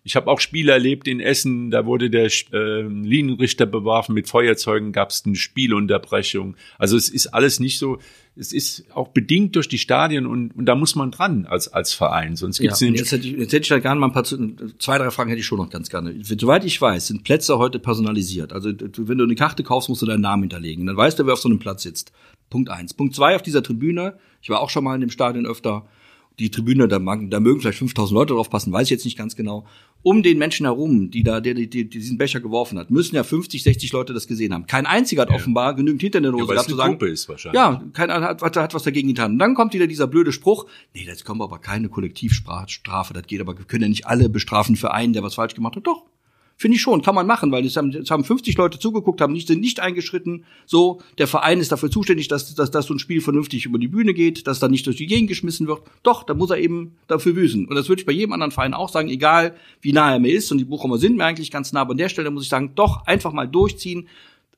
[0.07, 4.93] ich habe auch Spiele erlebt in Essen, da wurde der äh, Linienrichter beworfen, mit Feuerzeugen
[4.93, 6.55] gab es eine Spielunterbrechung.
[6.77, 7.99] Also es ist alles nicht so,
[8.37, 11.91] es ist auch bedingt durch die Stadien und, und da muss man dran als, als
[11.91, 12.37] Verein.
[12.37, 14.23] Sonst Ja, gibt's nämlich jetzt, hätte ich, jetzt hätte ich da gerne mal ein paar,
[14.23, 16.15] zwei, drei Fragen hätte ich schon noch ganz gerne.
[16.21, 18.53] Soweit ich weiß, sind Plätze heute personalisiert.
[18.53, 20.85] Also wenn du eine Karte kaufst, musst du deinen Namen hinterlegen.
[20.85, 22.13] Dann weißt du, wer auf so einem Platz sitzt.
[22.49, 22.93] Punkt eins.
[22.93, 25.85] Punkt zwei, auf dieser Tribüne, ich war auch schon mal in dem Stadion öfter,
[26.39, 29.17] die Tribüne, da, mag, da mögen vielleicht 5000 Leute drauf passen, weiß ich jetzt nicht
[29.17, 29.65] ganz genau.
[30.03, 33.23] Um den Menschen herum, die da, der, die, die diesen Becher geworfen hat, müssen ja
[33.23, 34.65] 50, 60 Leute das gesehen haben.
[34.65, 37.27] Kein einziger hat offenbar genügend hinter der Hose Ja, gehabt zu eine sagen, Gruppe ist
[37.27, 37.59] wahrscheinlich.
[37.59, 39.33] ja, keiner hat, hat, hat was dagegen getan.
[39.33, 43.27] Und dann kommt wieder dieser blöde Spruch, nee, jetzt kommen wir aber keine Kollektivstrafe, das
[43.27, 45.85] geht, aber wir können ja nicht alle bestrafen für einen, der was falsch gemacht hat.
[45.87, 46.03] Doch,
[46.57, 49.31] finde ich schon, kann man machen, weil es haben, es haben 50 Leute zugeguckt, haben
[49.31, 50.43] nicht, sind nicht eingeschritten.
[50.65, 53.87] So, der Verein ist dafür zuständig, dass, dass, dass so ein Spiel vernünftig über die
[53.87, 55.81] Bühne geht, dass da nicht durch die Gegend geschmissen wird.
[56.01, 57.67] Doch, da muss er eben dafür büßen.
[57.67, 60.33] Und das würde ich bei jedem anderen Verein auch sagen, egal wie nah er mir
[60.33, 60.51] ist.
[60.51, 62.71] Und die Bochumer sind mir eigentlich ganz nah, aber an der Stelle muss ich sagen,
[62.73, 64.07] doch, einfach mal durchziehen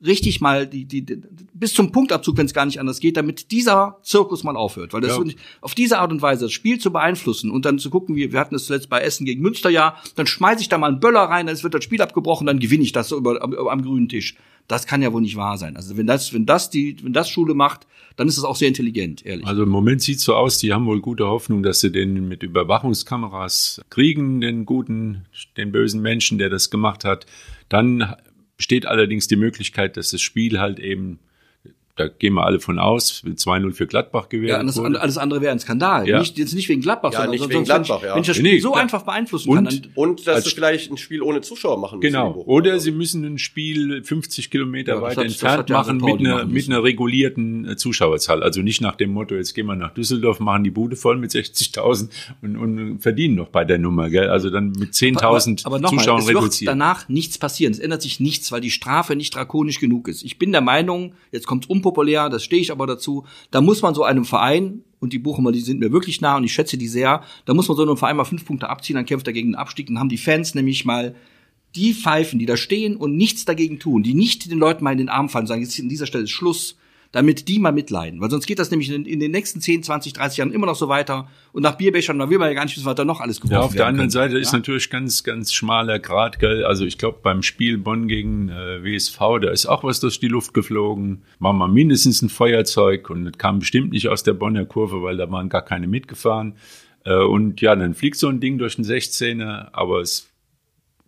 [0.04, 1.20] richtig mal die, die, die
[1.52, 4.92] bis zum Punktabzug, wenn es gar nicht anders geht, damit dieser Zirkus mal aufhört.
[4.92, 5.24] Weil das Ja.
[5.60, 8.40] auf diese Art und Weise das Spiel zu beeinflussen und dann zu gucken, wie wir
[8.40, 11.20] hatten es zuletzt bei Essen gegen Münster ja, dann schmeiße ich da mal einen Böller
[11.20, 14.08] rein, dann wird das Spiel abgebrochen, dann gewinne ich das so über, am, am grünen
[14.08, 14.36] Tisch.
[14.68, 15.76] Das kann ja wohl nicht wahr sein.
[15.76, 17.86] Also wenn das, wenn das die, wenn das Schule macht,
[18.16, 19.46] dann ist es auch sehr intelligent, ehrlich.
[19.46, 22.42] Also im Moment sieht's so aus, die haben wohl gute Hoffnung, dass sie den mit
[22.42, 25.24] Überwachungskameras kriegen, den guten,
[25.56, 27.26] den bösen Menschen, der das gemacht hat.
[27.68, 28.14] Dann
[28.60, 31.18] besteht allerdings die Möglichkeit, dass das Spiel halt eben,
[32.00, 35.00] da gehen wir alle von aus, mit 2-0 für Gladbach ja, gewählt alles, wurde.
[35.00, 36.08] alles andere wäre ein Skandal.
[36.08, 36.18] Ja.
[36.18, 38.14] Nicht, jetzt nicht wegen Gladbach, Ja, sondern nicht wegen Gladbach, ja.
[38.14, 38.82] Wenn ich das Nee, Spiel so klar.
[38.82, 42.12] einfach beeinflussen Und- kann, dann Und dass sie vielleicht ein Spiel ohne Zuschauer machen müssen.
[42.12, 42.42] Genau.
[42.46, 46.36] Oder sie müssen ein Spiel 50 Kilometer Ja, weiter hat- entfernt ja machen mit einer,
[46.38, 48.42] machen mit einer regulierten äh, Zuschauerzahl.
[48.42, 51.30] Also nicht nach dem Motto, jetzt gehen wir nach Düsseldorf, machen die Bude voll mit
[51.32, 52.08] 60.000
[52.42, 54.10] und, und verdienen noch bei der Nummer.
[54.10, 54.28] Gell?
[54.28, 56.78] Also dann mit 10.000 aber, aber nochmal, Zuschauern es wird reduzieren.
[56.78, 57.72] danach nichts passieren.
[57.72, 60.22] Es ändert sich nichts, weil die Strafe nicht drakonisch genug ist.
[60.22, 63.94] Ich bin der Meinung, jetzt kommt's unpopulär, das stehe ich aber dazu, da muss man
[63.94, 66.88] so einem Verein, und die Bochumer, die sind mir wirklich nah und ich schätze die
[66.88, 69.52] sehr, da muss man so einem Verein mal fünf Punkte abziehen, dann kämpft er gegen
[69.52, 71.14] den Abstieg, dann haben die Fans nämlich mal
[71.74, 74.98] die Pfeifen, die da stehen und nichts dagegen tun, die nicht den Leuten mal in
[74.98, 76.76] den Arm fallen, sagen, jetzt an dieser Stelle ist Schluss,
[77.12, 78.20] damit die mal mitleiden.
[78.20, 80.76] Weil sonst geht das nämlich in, in den nächsten 10, 20, 30 Jahren immer noch
[80.76, 81.28] so weiter.
[81.52, 83.54] Und nach Bierbechern, da will man ja gar nicht wissen, was da noch alles geworfen
[83.54, 84.12] Ja, auf der anderen könnte.
[84.12, 84.58] Seite ist Ja?
[84.58, 86.64] natürlich ganz, ganz schmaler Grad, gell?
[86.64, 90.28] Also ich glaube, beim Spiel Bonn gegen äh, WSV, da ist auch was durch die
[90.28, 91.22] Luft geflogen.
[91.40, 95.16] War mal mindestens ein Feuerzeug und das kam bestimmt nicht aus der Bonner Kurve, weil
[95.16, 96.54] da waren gar keine mitgefahren.
[97.04, 100.28] Äh, und ja, dann fliegt so ein Ding durch den 16er, aber es,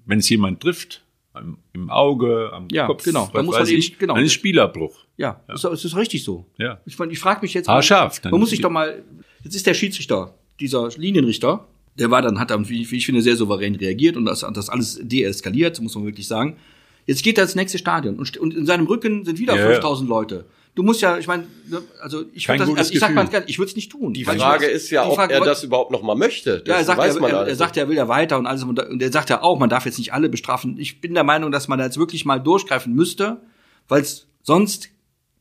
[0.04, 1.01] wenn es jemand trifft,
[1.32, 3.28] am, im Auge, am Ja, Kopf, genau.
[3.32, 4.14] Da muss man weiß eben- ich, genau.
[4.14, 5.04] dann ist Spielabbruch.
[5.16, 6.46] Ja, Ist, es ist richtig so.
[6.58, 6.80] Ja.
[6.86, 7.68] Ich, ich frage mich jetzt.
[7.68, 9.02] Haarscharf, dann- Man muss sich doch mal.
[9.44, 11.66] Jetzt ist der Schiedsrichter, dieser Linienrichter,
[11.98, 14.98] der war dann, hat dann, wie, ich finde, sehr souverän reagiert und das, das alles
[15.02, 16.56] deeskaliert, muss man wirklich sagen.
[17.06, 19.72] Jetzt geht er ins nächste Stadion und, und in seinem Rücken sind wieder Ja, ja.
[19.72, 20.44] 5000 Leute.
[20.74, 23.28] Du musst ja, ich meine, ne, also ich Kein würd das, also ich sag mal
[23.46, 24.14] ich würde es nicht tun.
[24.14, 26.62] Die ich Frage ist ja, ob Frage- er das überhaupt noch mal möchte.
[26.66, 28.38] ja, er Das sagt, weiß er, man er, alles er sagt, er will ja weiter
[28.38, 28.62] und alles.
[28.62, 30.76] Und und er sagt ja auch, man darf jetzt nicht alle bestrafen.
[30.78, 33.42] Ich bin der Meinung, dass man da jetzt wirklich mal durchgreifen müsste,
[33.88, 34.88] weil es sonst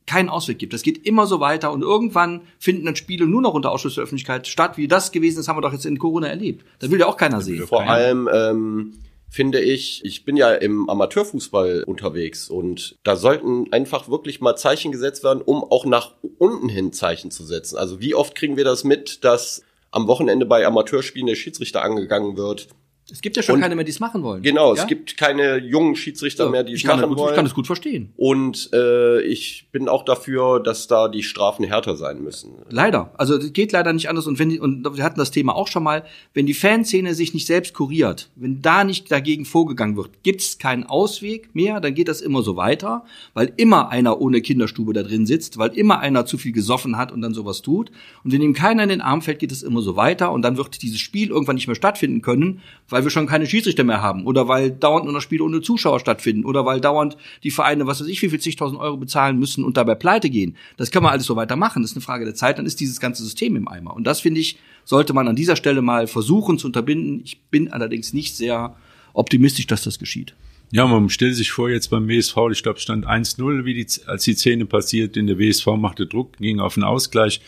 [0.06, 0.72] keinen Ausweg gibt.
[0.72, 4.04] Das geht immer so weiter und irgendwann finden dann Spiele nur noch unter Ausschluss der
[4.04, 4.76] Öffentlichkeit statt.
[4.76, 6.66] Wie das gewesen ist, haben wir doch jetzt in Corona erlebt.
[6.80, 7.66] Das will ja auch keiner sehen.
[7.66, 8.94] Vor allem ähm,
[9.32, 14.92] finde ich, ich bin ja im Amateurfußball unterwegs und da sollten einfach wirklich mal Zeichen
[14.92, 17.78] gesetzt werden, um auch nach unten hin Zeichen zu setzen.
[17.78, 22.36] Also wie oft kriegen wir das mit, dass am Wochenende bei Amateurspielen der Schiedsrichter angegangen
[22.36, 22.68] wird?
[23.12, 24.42] Es gibt ja schon Und- keine mehr, die es machen wollen.
[24.42, 24.80] Genau, ja?
[24.82, 27.34] es gibt keine jungen Schiedsrichter mehr, die es ich machen gut, ich wollen.
[27.34, 28.12] kann das gut verstehen.
[28.16, 32.52] und äh, ich bin auch dafür, dass da die Strafen härter sein müssen.
[32.70, 33.12] Leider.
[33.18, 34.26] Also es geht leider nicht anders.
[34.26, 37.34] Und wenn die, und wir hatten das Thema auch schon mal, wenn die Fanszene sich
[37.34, 41.94] nicht selbst kuriert, wenn da nicht dagegen vorgegangen wird, gibt es keinen Ausweg mehr, dann
[41.94, 46.00] geht das immer so weiter, weil immer einer ohne Kinderstube da drin sitzt, weil immer
[46.00, 47.90] einer zu viel gesoffen hat und dann sowas tut.
[48.24, 50.56] Und wenn ihm keiner in den Arm fällt, geht es immer so weiter und dann
[50.56, 54.26] wird dieses Spiel irgendwann nicht mehr stattfinden können, weil wir schon keine Schiedsrichter mehr haben
[54.26, 58.00] oder weil dauernd nur noch Spiele ohne Zuschauer stattfinden oder weil dauernd die Vereine, was
[58.00, 60.56] weiß ich, wie viel zigtausend Euro bezahlen müssen und dabei pleite gehen.
[60.76, 61.82] Das kann man alles so weitermachen.
[61.82, 63.94] Das ist eine Frage der Zeit, dann ist dieses ganze System im Eimer.
[63.94, 67.20] Und das finde ich, sollte man an dieser Stelle mal versuchen zu unterbinden.
[67.24, 68.76] Ich bin allerdings nicht sehr
[69.14, 70.34] optimistisch, dass das geschieht.
[70.70, 74.24] Ja, man stellt sich vor, jetzt beim WSV, ich glaube, stand 1-0, wie die, als
[74.24, 77.42] die Szene passiert, in der WSV machte Druck, ging auf den Ausgleich.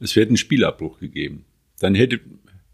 [0.00, 1.44] Es wird einen Spielabbruch gegeben.
[1.78, 2.20] Dann hätte,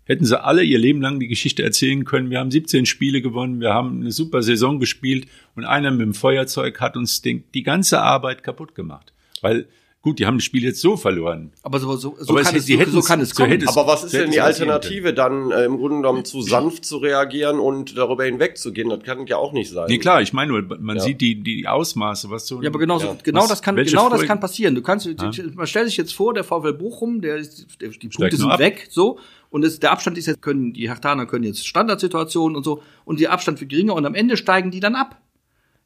[0.05, 2.31] hätten sie alle ihr Leben lang die Geschichte erzählen können.
[2.31, 6.15] Wir haben 17 Spiele gewonnen, wir haben eine super Saison gespielt und einer mit dem
[6.15, 9.13] Feuerzeug hat uns den, die ganze Arbeit kaputt gemacht.
[9.41, 9.67] Weil,
[10.03, 11.53] gut, die haben das Spiel jetzt so verloren.
[11.63, 13.31] Aber so, so, so, Aber es kann, es, die so, hätten so es- kann es
[13.31, 13.59] so kommen.
[13.63, 16.43] es- Aber was ist so denn die es Alternative, dann äh, im Grunde genommen zu
[16.43, 18.91] sanft zu reagieren und darüber hinwegzugehen?
[18.91, 19.87] Das kann ja auch nicht sein.
[19.89, 21.03] Nee, klar, ich meine nur, man Ja.
[21.03, 22.61] sieht die, die Ausmaße, was so.
[22.63, 23.17] Ja, aber genau, so, Ja.
[23.23, 24.75] genau Was- das kann, genau das kann passieren.
[24.75, 25.09] Du kannst,
[25.55, 28.59] man stellt sich jetzt vor, der VfL Bochum, der, ist- der die Punkte sind ab.
[28.61, 29.19] weg, so.
[29.55, 32.83] Und es, der Abstand ist jetzt, können, die Hertaner können jetzt Standardsituationen und so.
[33.05, 35.21] Und der Abstand wird geringer und am Ende steigen die dann ab.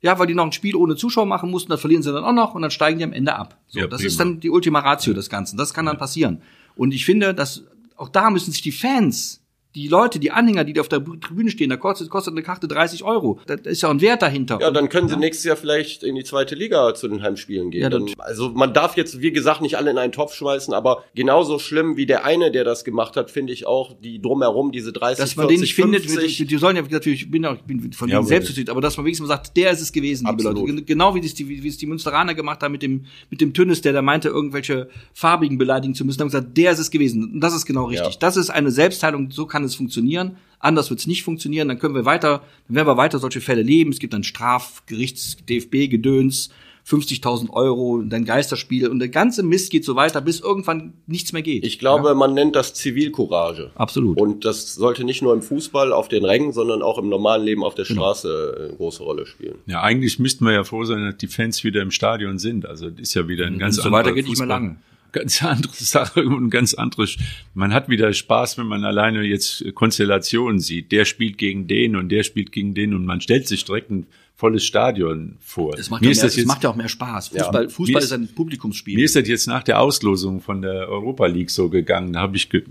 [0.00, 2.32] Ja, weil die noch ein Spiel ohne Zuschauer machen mussten, dann verlieren sie dann auch
[2.32, 3.58] noch und dann steigen die am Ende ab.
[3.66, 4.06] So, Ja, das prima.
[4.08, 5.58] ist dann die Ultima Ratio des Ganzen.
[5.58, 6.40] Das kann dann passieren.
[6.76, 7.62] Und ich finde, dass
[7.96, 9.42] auch da müssen sich die Fans,
[9.74, 12.66] die Leute, die Anhänger, die da auf der Tribüne stehen, da kostet, kostet eine Karte
[12.68, 13.38] 30 Euro.
[13.46, 14.58] Da ist ja ein Wert dahinter.
[14.60, 17.82] Ja, dann können sie nächstes Jahr vielleicht in die zweite Liga zu den Heimspielen gehen.
[17.82, 21.04] Ja, dann- also man darf jetzt, wie gesagt, nicht alle in einen Topf schmeißen, aber
[21.14, 24.92] genauso schlimm wie der eine, der das gemacht hat, finde ich auch die drumherum, diese
[24.92, 26.36] 30, dass man 40, den nicht findet, 50.
[26.38, 28.48] die, die sollen ja natürlich, ich bin, auch, ich bin von Ja, denen aber- selbst
[28.48, 30.60] überzeugt, aber dass man wenigstens mal sagt, der ist es gewesen, liebe Absolut.
[30.60, 30.74] Leute.
[30.76, 33.52] Gen- Genau wie es die, wie es die Münsteraner gemacht haben mit dem, mit dem
[33.52, 37.32] Tünnes, der da meinte, irgendwelche Farbigen beleidigen zu müssen, haben gesagt, der ist es gewesen.
[37.34, 38.14] Und das ist genau richtig.
[38.14, 38.18] Ja.
[38.18, 40.36] Das ist eine Selbstheilung, so kann es funktionieren.
[40.60, 43.62] Anders wird es nicht funktionieren, dann können wir weiter, dann werden wir weiter solche Fälle
[43.62, 43.92] leben.
[43.92, 46.50] Es gibt dann Strafgerichts, DFB-Gedöns,
[46.88, 51.42] 50.000 Euro, dann Geisterspiel und der ganze Mist geht so weiter, bis irgendwann nichts mehr
[51.42, 51.64] geht.
[51.66, 53.70] Ich glaube, man nennt das Zivilcourage.
[53.74, 54.18] Absolut.
[54.18, 57.62] Und das sollte nicht nur im Fußball auf den Rängen, sondern auch im normalen Leben
[57.62, 58.00] auf der Genau.
[58.00, 59.56] Straße äh, eine große Rolle spielen.
[59.66, 62.64] Ja, eigentlich müssten wir ja froh sein, dass die Fans wieder im Stadion sind.
[62.64, 64.76] Also das ist ja wieder ein ganz so anderer weiter geht nicht mehr Fußball.
[65.12, 67.16] Ganz andere Sache und ganz anderes.
[67.54, 70.92] Man hat wieder Spaß, wenn man alleine jetzt Konstellationen sieht.
[70.92, 74.06] Der spielt gegen den und der spielt gegen den und man stellt sich direkt ein
[74.36, 75.74] volles Stadion vor.
[75.78, 77.30] Es macht, Mir ja ist mehr, das es jetzt, macht ja auch mehr Spaß.
[77.32, 77.44] Ja.
[77.44, 78.94] Fußball, Fußball Mir ist, ist- ein Publikumsspiel.
[78.96, 82.12] mir ist das jetzt nach der Auslosung von der Europa League so gegangen.
[82.12, 82.62] Da habe ich ge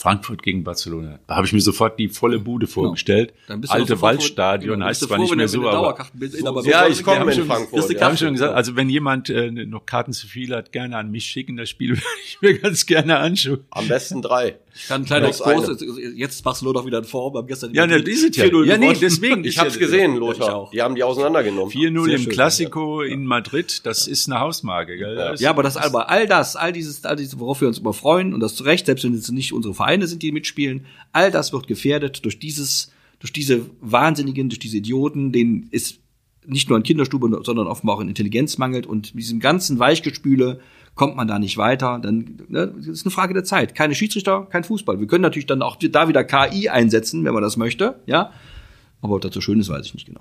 [0.00, 1.18] Frankfurt gegen Barcelona.
[1.26, 3.28] Da habe ich mir sofort die volle Bude vorgestellt.
[3.34, 3.40] Genau.
[3.48, 5.98] Dann bist du Alte Waldstadion genau, heißt zwar froh, nicht mehr so, aber
[6.46, 7.86] aber Ja, ich komme in schon- Frankfurt.
[7.90, 11.10] wir haben schon gesagt, also wenn jemand äh, noch Karten zu viel hat, gerne an
[11.10, 11.58] mich schicken.
[11.58, 13.60] Das Spiel würde ich mir ganz gerne anschauen.
[13.70, 14.56] Am besten drei.
[14.88, 15.82] Kann ein kleiner Exkurs.
[16.14, 17.34] Jetzt ist Barcelona auch wieder in Form.
[17.36, 18.44] Haben gestern Ja, ne, die sind ja.
[18.44, 19.44] 4-0 Ja, nee, deswegen.
[19.50, 20.46] Ich hab's gesehen, Lothar.
[20.48, 20.70] ich auch.
[20.70, 21.70] Die haben die auseinandergenommen.
[21.72, 25.34] 4-0 Sehr im schön, Klassiko in Madrid, das ist eine Hausmarke, gell?
[25.38, 28.32] Ja, aber das, aber all das, all dieses, all dieses, worauf wir uns immer freuen,
[28.32, 31.52] und das zu Recht, selbst wenn es nicht unsere Vereine sind, die mitspielen, all das
[31.52, 35.98] wird gefährdet durch dieses, durch diese Wahnsinnigen, durch diese Idioten, denen ist
[36.46, 40.60] nicht nur an Kinderstube, sondern offenbar auch in Intelligenz mangelt und mit diesem ganzen Weichgespüle
[40.94, 43.74] kommt man da nicht weiter, dann ne, das ist eine Frage der Zeit.
[43.74, 45.00] Keine Schiedsrichter, kein Fußball.
[45.00, 48.32] Wir können natürlich dann auch da wieder KI einsetzen, wenn man das möchte, ja.
[49.00, 50.20] Aber ob das so schön ist, weiß ich nicht genau.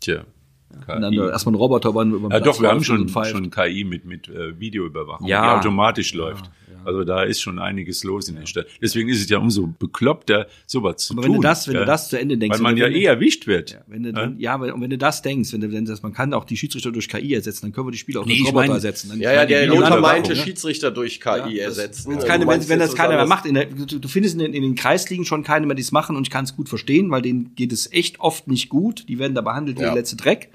[0.00, 0.24] Tja.
[0.88, 3.30] Und dann erstmal ein Roboter über, den Ja, doch, wir haben schon, und pfeift.
[3.30, 5.54] schon KI mit, mit äh, Videoüberwachung, Ja.
[5.54, 6.50] die automatisch läuft.
[6.84, 8.66] Also da ist schon einiges los in der Stadt.
[8.80, 11.32] Deswegen ist es ja umso bekloppter, sowas zu Aber tun.
[11.32, 11.80] wenn du das, wenn ja.
[11.80, 13.72] du das zu Ende denkst, Weil man wenn ja du- eh erwischt wird.
[13.72, 16.02] Ja, wenn du, dann, ja, aber- und wenn du das denkst, wenn du, wenn das,
[16.04, 18.36] man kann auch die Schiedsrichter durch KI ersetzen, dann können wir die Spiele auch Nee,
[18.36, 19.08] durch Roboter mein- ersetzen.
[19.08, 20.36] Dann, Ja, ja, der Lothar Überwachung, meinte ne?
[20.36, 22.12] Schiedsrichter durch KI Ja, das- ersetzen.
[22.12, 24.40] Wenn's Du keine, wenn, wenn das keiner mehr macht, in der, du, du findest in
[24.40, 26.68] den, in den Kreisligen schon keine mehr, die es machen und ich kann es gut
[26.68, 29.08] verstehen, weil denen geht es echt oft nicht gut.
[29.08, 29.88] Die werden da behandelt wie Ja.
[29.88, 30.50] der letzte Dreck.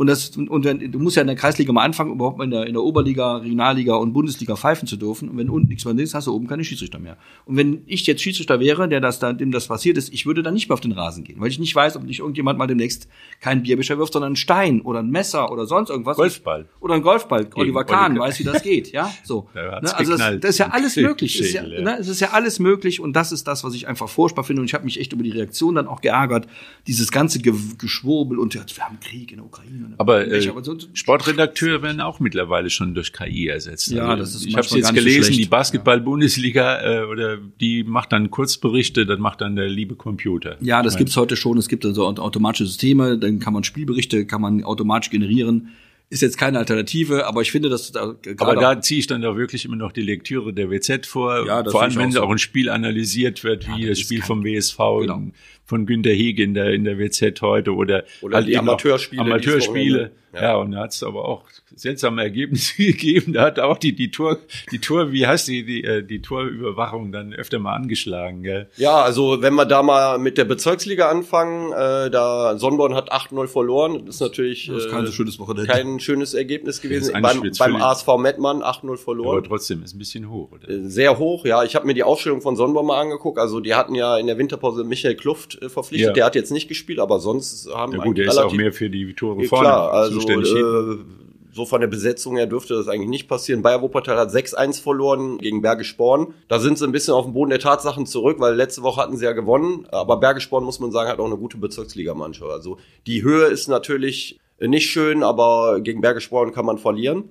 [0.00, 2.66] Und das und wenn, du musst ja in der Kreisliga mal anfangen, überhaupt in der,
[2.66, 5.28] in der Oberliga, Regionalliga und Bundesliga pfeifen zu dürfen.
[5.28, 7.18] Und wenn unten nichts mehr ist, hast du oben keine Schiedsrichter mehr.
[7.44, 10.42] Und wenn ich jetzt Schiedsrichter wäre, der das da, dem das passiert ist, ich würde
[10.42, 12.66] dann nicht mehr auf den Rasen gehen, weil ich nicht weiß, ob nicht irgendjemand mal
[12.66, 13.08] demnächst
[13.40, 16.16] keinen Bierbecher wirft, sondern einen Stein oder ein Messer oder sonst irgendwas.
[16.16, 16.66] Golfball.
[16.80, 17.50] Oder ein Golfball.
[17.54, 19.12] Oliver Kahn Oliver- weiß, wie das geht, ja?
[19.22, 19.50] So.
[19.54, 19.94] Da Ne?
[19.94, 21.34] Also das, das ist ja alles möglich.
[21.34, 21.84] Es ist ja, Schädel, ja.
[21.84, 21.98] ne?
[21.98, 24.62] es ist ja alles möglich und das ist das, was ich einfach furchtbar finde.
[24.62, 26.46] Und ich habe mich echt über die Reaktion dann auch geärgert.
[26.86, 29.89] Dieses ganze Ge Geschwurbel und ja, wir haben Krieg in der Ukraine.
[29.92, 33.88] Und Aber, äh, welcher- so- Sportredakteure werden auch mittlerweile schon durch KI ersetzt.
[33.90, 35.38] Also Ja, das ist ich habe manchmal jetzt so gelesen, schlecht.
[35.40, 40.56] die Basketball-Bundesliga äh, oder die macht dann Kurzberichte, das macht dann der liebe Computer.
[40.60, 41.58] Ja, das Ich mein, gibt's heute schon.
[41.58, 45.68] Es gibt also aut- automatische Systeme, dann kann man Spielberichte, kann man automatisch generieren.
[46.12, 49.22] Ist jetzt keine Alternative, aber ich finde, dass da Aber gerade da ziehe ich dann
[49.22, 51.46] doch wirklich immer noch die Lektüre der WZ vor.
[51.46, 52.22] Ja, das Vor allem, wenn auch so.
[52.22, 55.30] auch ein Spiel analysiert wird, wie das das ist Spiel vom WSV, Genau.
[55.70, 59.22] Von Günter Hege in der, in der WZ heute oder, Oder die eben auch Amateurspiele
[59.22, 60.10] Amateurspiele.
[60.34, 60.42] Ja.
[60.42, 60.56] Ja.
[60.56, 61.44] und da hat es aber auch
[61.80, 63.32] seltsame Ergebnisse gegeben.
[63.32, 64.38] Da hat auch die, die Tor,
[64.70, 68.68] die Tor, wie heißt die, die, äh, die Torüberwachung dann öfter mal angeschlagen, gell?
[68.76, 73.46] Ja, also wenn wir da mal mit der Bezirksliga anfangen, äh, da Sonnborn hat 8-0
[73.46, 75.70] verloren, das ist natürlich Das ist äh, kein so schönes Wochenende.
[75.72, 77.12] kein schönes Ergebnis gewesen.
[77.20, 79.44] Beim, beim ASV Mettmann 8-0 Aber verloren.
[79.44, 80.68] trotzdem ist ein bisschen hoch, oder?
[80.68, 81.64] Äh, Sehr hoch, ja.
[81.64, 83.38] Ich habe mir die Aufstellung von Sonnborn mal angeguckt.
[83.38, 86.08] Also die hatten ja in der Winterpause Michael Kluft äh, verpflichtet.
[86.08, 86.12] Ja.
[86.12, 88.90] Der hat jetzt nicht gespielt, aber sonst haben Ja gut, der ist auch mehr für
[88.90, 90.52] die Tore Ja, vorne klar, also zuständig.
[90.54, 90.96] äh,
[91.52, 93.62] so von der Besetzung her dürfte das eigentlich nicht passieren.
[93.62, 96.34] Bayer Wuppertal hat 6-1 verloren gegen Bergisch Born.
[96.48, 99.16] Da sind sie ein bisschen auf dem Boden der Tatsachen zurück, weil letzte Woche hatten
[99.16, 99.86] sie ja gewonnen.
[99.90, 102.50] Aber Bergisch Born, muss man sagen, hat auch eine gute Bezirksligamannschaft.
[102.50, 107.30] Also die Höhe ist natürlich nicht schön, aber gegen Bergisch Born kann man verlieren.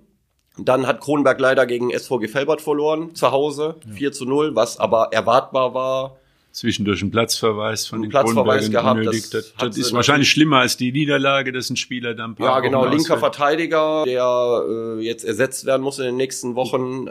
[0.57, 5.09] Dann hat Kronberg leider gegen SVG Felbert verloren, zu Hause, 4 zu 0, was aber
[5.11, 6.17] erwartbar war.
[6.51, 10.77] Zwischendurch einen Platzverweis von Einen den Platzverweis gehabt, das Das, das ist wahrscheinlich schlimmer als
[10.77, 13.19] die Niederlage, dass ein Spieler dann Ja, genau, Wochen linker ausfällt.
[13.19, 17.09] Verteidiger, der äh, jetzt ersetzt werden muss in den nächsten Wochen.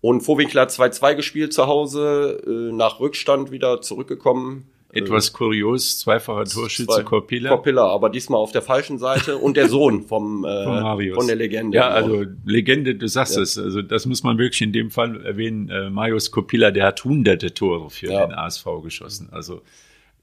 [0.00, 4.71] Und Vorwinkler hat 2-2 gespielt zu Hause, äh, nach Rückstand wieder zurückgekommen.
[4.94, 7.48] Etwas kurios, zweifacher Torschütze Zwei- Corpilla.
[7.48, 9.38] Corpilla, aber diesmal auf der falschen Seite.
[9.38, 11.16] Und der Sohn vom, äh, Von Marius.
[11.16, 11.76] von der Legende.
[11.78, 13.58] Ja, also Legende, du sagst es.
[13.58, 15.70] Also das muss man wirklich in dem Fall erwähnen.
[15.70, 18.26] Äh, Marius Kopilla, der hat hunderte Tore für Ja.
[18.26, 19.28] den ASV geschossen.
[19.32, 19.62] Also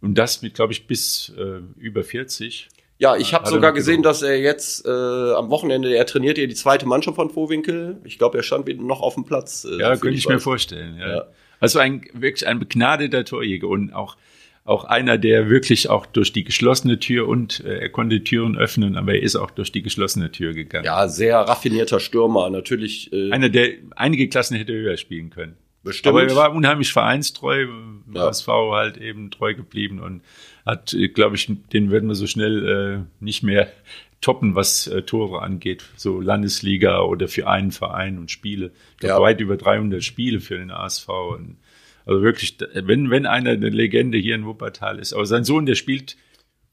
[0.02, 2.70] und das mit, glaube ich, bis äh, über 40.
[3.00, 6.54] Ja, ich habe sogar gesehen, dass er jetzt äh, am Wochenende, er trainiert ja die
[6.54, 7.98] zweite Mannschaft von Vorwinkel.
[8.04, 9.66] Ich glaube, er stand wieder noch auf dem Platz.
[9.66, 10.98] Äh, Ja, könnte ich mir vorstellen.
[11.00, 11.08] Ja.
[11.16, 11.26] Ja.
[11.62, 14.16] Also ein wirklich ein begnadeter Torjäger und auch
[14.70, 18.96] auch einer, der wirklich auch durch die geschlossene Tür und äh, er konnte Türen öffnen,
[18.98, 20.86] aber er ist auch durch die geschlossene Tür gegangen.
[20.86, 22.50] Ja, sehr raffinierter Stürmer.
[22.50, 25.56] Natürlich äh, Einer, der einige Klassen hätte höher spielen können.
[25.84, 26.08] bestimmt.
[26.16, 27.66] Aber er war unheimlich vereinstreu,
[28.14, 28.22] Ja.
[28.28, 30.22] HSV halt eben treu geblieben und
[30.66, 33.72] hat, glaube ich, den werden wir so schnell äh, nicht mehr
[34.22, 38.72] toppen, was äh, Tore angeht, so Landesliga oder für einen Verein und Spiele.
[38.94, 39.22] Ich glaube, Ja.
[39.22, 41.08] weit über 300 Spiele für den ASV.
[41.10, 41.56] Und,
[42.06, 45.76] also wirklich, wenn, wenn einer eine Legende hier in Wuppertal ist, aber sein Sohn, der
[45.76, 46.16] spielt,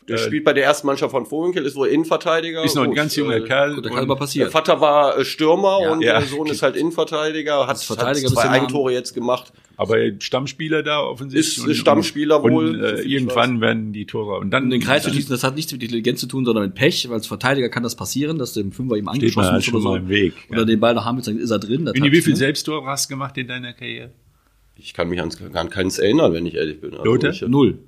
[0.09, 2.63] Der äh, spielt bei der ersten Mannschaft von Vorwinkel, ist wohl Innenverteidiger.
[2.65, 3.75] ist noch ein ganz junger äh, Kerl.
[3.75, 4.51] Gut, kann und- aber Der passieren.
[4.51, 6.19] Vater war äh, Stürmer Ja, und ja.
[6.21, 9.53] der Sohn ist halt Innenverteidiger, hat, Verteidiger hat zwei du Eigentore jetzt gemacht.
[9.77, 11.67] aber Stammspieler da offensichtlich.
[11.67, 14.39] Ist Stammspieler und, wohl, Und, äh, irgendwann werden die Tore.
[14.39, 16.45] Und dann Um den Kreis zu dann schließen, das hat nichts mit Intelligenz zu tun,
[16.45, 19.65] sondern mit Pech, weil als Verteidiger kann das passieren, dass dem Fünfer ihm angeschossen ist
[19.65, 19.89] schon oder so.
[19.91, 20.35] mal im Weg.
[20.51, 21.91] Oder den Ball nach Hamels, dann ist er drin.
[21.93, 22.37] wie viel ne?
[22.39, 24.13] Selbsttore hast du gemacht in deiner Karriere?
[24.79, 26.93] Ich kann mich an, an keins erinnern, wenn ich ehrlich bin.
[26.93, 27.31] Also Lothar?
[27.31, 27.79] ich, Null.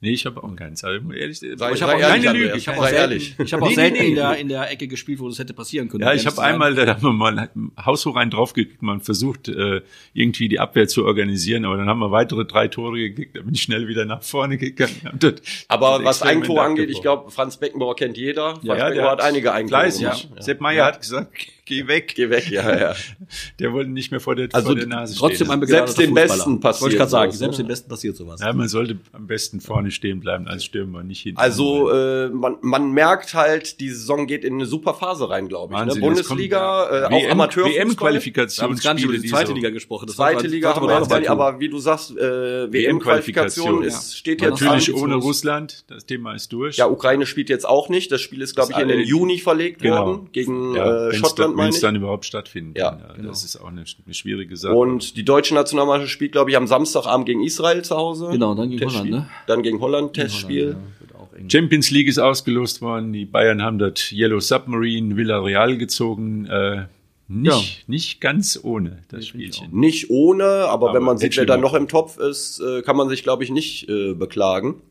[0.00, 0.82] Nee, ich habe auch keins.
[0.82, 2.54] Ehrlich, Sei- Ich habe auch ehrlich, keine Lüge.
[2.58, 3.34] Ich habe auch selten, ehrlich.
[3.42, 6.02] ich habe auch selten in, der, in der Ecke gespielt, wo das hätte passieren können.
[6.02, 7.48] ja, ich habe einmal, da haben wir mal
[7.82, 9.80] haushoch rein draufgekriegt, man versucht, äh,
[10.12, 13.54] irgendwie die Abwehr zu organisieren, aber dann haben wir weitere drei Tore gekriegt, da bin
[13.54, 14.92] ich schnell wieder nach vorne gegangen.
[15.06, 15.34] Hab das-
[15.68, 18.56] aber das was Eigentor angeht, ich glaube, Franz Beckenbauer kennt jeder.
[18.56, 20.02] Franz ja, Beckenbauer der hat einige Eigentore Fleißig.
[20.02, 20.42] Ja.
[20.42, 21.32] Sepp Meier hat gesagt,
[21.66, 22.12] geh weg.
[22.14, 22.94] Geh weg, ja, ja.
[23.58, 25.62] Der wollte nicht mehr vor der, Also vor der Nase trotzdem stehen.
[25.62, 26.26] ein Selbst den Fußballer.
[26.28, 27.64] Besten passiert Wollte ich gerade sagen, sowas, selbst ne?
[27.64, 28.40] den Besten passiert sowas.
[28.40, 31.38] ja, man sollte am besten vorne stehen bleiben als Stürmer, nicht hinten.
[31.40, 35.72] Also äh, man, man merkt halt, die Saison geht in eine super Phase rein, glaube
[35.74, 35.80] ich.
[35.80, 36.06] Wahnsinn, ne?
[36.06, 37.72] Bundesliga, kommt- äh, auch WM Amateurfußball.
[37.74, 38.76] Wir haben WM-Qualifikation.
[38.76, 40.06] gar nicht über die zweite Liga gesprochen.
[40.06, 43.82] Das Zweite war- Liga haben wir jetzt gar nicht, aber wie du sagst, äh, WM-Qualifikation
[43.82, 43.88] ja.
[43.88, 46.76] ist steht jetzt Natürlich ohne Russland, das Thema ist durch.
[46.76, 48.10] Ja, Ukraine spielt jetzt auch nicht.
[48.12, 50.06] Das Spiel ist, glaube ich, in den Juni verlegt Genau.
[50.06, 51.80] worden gegen ja, äh, Schottland, dann, meine ich.
[51.80, 53.16] dann überhaupt stattfinden Ja, kann.
[53.16, 53.28] genau.
[53.28, 54.74] Das ist auch eine, eine schwierige Sache.
[54.74, 58.28] Und die deutsche Nationalmannschaft spielt, glaube ich, am Samstagabend gegen Israel zu Hause.
[58.32, 59.12] Genau, dann gegen Testspiel.
[59.12, 59.30] Holland, ne?
[59.46, 60.76] Dann gegen Holland, Testspiel.
[61.12, 61.48] Ja, auch eng.
[61.50, 63.12] Champions League ist ausgelost worden.
[63.12, 66.46] Die Bayern haben dort Yellow Submarine Villarreal gezogen.
[66.46, 66.86] Äh,
[67.26, 69.70] nicht, nicht ganz ohne das Spielchen.
[69.72, 72.96] Nicht ohne, aber, Aber wenn man sieht, wer da noch im Topf ist, äh, kann
[72.96, 74.82] man sich, glaube ich, nicht äh, beklagen.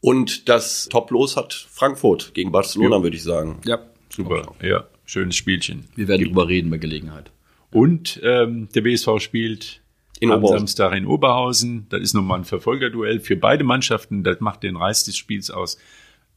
[0.00, 3.02] Und das Top-Los hat Frankfurt gegen Barcelona, Jo.
[3.02, 3.60] würde ich sagen.
[3.64, 3.78] Ja.
[4.10, 5.84] Super, ja, schönes Spielchen.
[5.94, 7.30] Wir werden drüber reden bei Gelegenheit.
[7.70, 9.82] Und ähm, der BSV spielt
[10.20, 10.58] In am Oberhausen.
[10.58, 11.86] Samstag in Oberhausen.
[11.90, 14.24] Das ist nochmal ein Verfolgerduell für beide Mannschaften.
[14.24, 15.78] Das macht den Reiz des Spiels aus.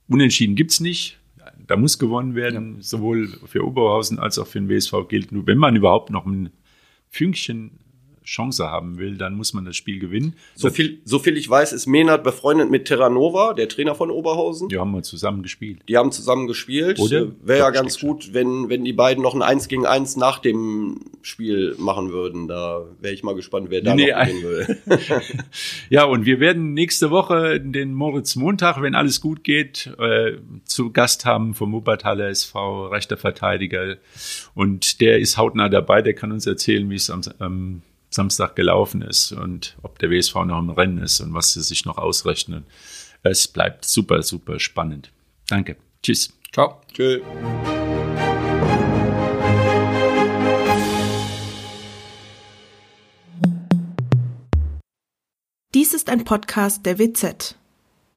[0.08, 1.18] Unentschieden gibt's nicht.
[1.66, 5.58] Da muss gewonnen werden, sowohl für Oberhausen als auch für den WSV gilt nur, wenn
[5.58, 6.50] man überhaupt noch ein
[7.10, 7.80] Fünkchen
[8.26, 10.36] Chance haben will, dann muss man das Spiel gewinnen.
[10.56, 14.68] So viel, so viel ich weiß, ist Menard befreundet mit Terranova, der Trainer von Oberhausen.
[14.70, 15.82] Die haben wir zusammen gespielt.
[15.88, 17.00] Die haben zusammen gespielt.
[17.00, 17.22] Oder?
[17.22, 20.40] Äh, Wäre ja ganz gut, wenn, wenn die beiden noch ein Eins gegen Eins nach
[20.40, 22.48] dem Spiel machen würden.
[22.48, 24.78] Da wäre ich mal gespannt, wer da Nee, noch gewinnen will.
[25.90, 30.92] Ja, und wir werden nächste Woche den Moritz Montag, wenn alles gut geht, äh, zu
[30.92, 33.98] Gast haben vom Wuppertaler SV, rechter Verteidiger.
[34.56, 37.82] Und der ist hautnah dabei, der kann uns erzählen, wie es am, am
[38.16, 41.86] Samstag gelaufen ist und ob der WSV noch im Rennen ist und was sie sich
[41.86, 42.66] noch ausrechnen.
[43.24, 45.12] Es bleibt super, super spannend.
[45.48, 45.78] Danke.
[46.02, 46.34] Tschüss.
[46.54, 46.82] Ciao.
[46.94, 47.22] Tschö.
[55.74, 57.58] Dies ist ein Podcast der WZ.